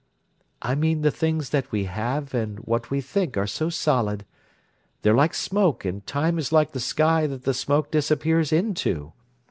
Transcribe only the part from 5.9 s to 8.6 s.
time is like the sky that the smoke disappears